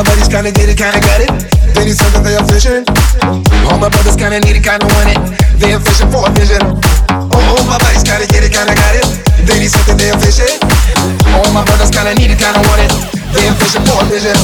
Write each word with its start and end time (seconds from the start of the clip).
my 0.00 0.16
buddies 0.16 0.32
kinda 0.32 0.50
get 0.50 0.68
it, 0.72 0.78
kinda 0.80 0.96
got 0.96 1.20
it. 1.20 1.28
They 1.76 1.84
need 1.84 1.96
something 1.96 2.22
they 2.24 2.34
are 2.34 2.46
fishing. 2.48 2.88
All 3.68 3.76
my 3.76 3.90
brothers 3.92 4.16
kinda 4.16 4.40
need 4.40 4.56
it, 4.56 4.64
kinda 4.64 4.86
want 4.96 5.12
it. 5.12 5.20
They 5.60 5.74
are 5.76 5.80
fishing 5.80 6.10
for 6.10 6.24
a 6.24 6.30
vision. 6.32 6.62
Oh, 7.12 7.36
oh, 7.36 7.62
my 7.68 7.76
buddies 7.76 8.02
kinda 8.02 8.24
get 8.32 8.42
it, 8.42 8.52
kinda 8.56 8.72
got 8.72 8.94
it. 8.96 9.04
They 9.44 9.58
need 9.60 9.70
something 9.70 9.98
they 10.00 10.08
are 10.08 10.20
fishing. 10.24 10.56
All 11.36 11.52
my 11.52 11.62
brothers 11.68 11.90
kinda 11.90 12.14
need 12.14 12.30
it, 12.30 12.38
kinda 12.40 12.60
want 12.68 12.80
it. 12.80 12.92
They 13.34 13.44
are 13.48 13.56
fishing 13.60 13.84
for 13.84 14.00
a 14.00 14.06
vision. 14.08 14.36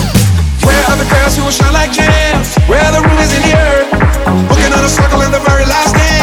Where 0.60 0.82
are 0.90 0.96
the 1.00 1.08
girls 1.08 1.36
who 1.36 1.44
will 1.44 1.56
shine 1.58 1.72
like 1.72 1.92
gems? 1.92 2.52
Where 2.68 2.84
are 2.84 2.92
the 2.92 3.00
rubies 3.08 3.32
in 3.32 3.40
the 3.48 3.54
earth? 3.56 3.88
Looking 4.50 4.72
on 4.76 4.84
a 4.84 4.92
circle 4.92 5.22
in 5.22 5.32
the 5.32 5.40
very 5.40 5.64
last 5.64 5.94
dance. 5.96 6.15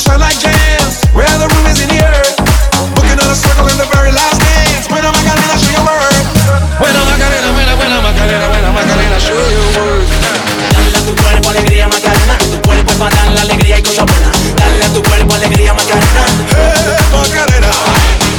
shine 0.00 0.20
like 0.20 0.38
gems. 0.40 1.04
Dale 10.72 10.96
a 10.96 11.04
tu 11.04 11.14
cuerpo 11.22 11.50
alegría, 11.50 11.86
Macarena. 11.86 12.38
Tu 12.38 12.60
cuerpo 12.62 12.92
es 12.92 13.34
la 13.34 13.40
alegría 13.42 13.78
y 13.78 13.82
cosa 13.82 14.04
buena. 14.04 14.30
Dale 14.56 14.84
a 14.84 14.88
tu 14.88 15.02
cuerpo 15.02 15.34
alegría, 15.34 15.74
Macarena. 15.74 16.22
Macarena. 17.12 17.70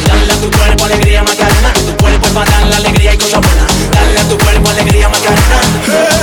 Dale 0.07 0.33
a 0.33 0.35
tu 0.41 0.51
cuerpo 0.51 0.85
alegría, 0.85 1.23
Macarena. 1.23 1.73
Tu 1.73 1.97
cuerpo 1.97 2.27
es 2.27 2.69
la 2.69 2.77
alegría 2.77 3.13
y 3.13 3.17
cosa 3.17 3.39
buena. 3.39 3.65
Dale 3.91 4.19
a 4.19 4.23
tu 4.29 4.37
cuerpo 4.37 4.69
alegría, 4.69 5.09
Macarena. 5.09 6.20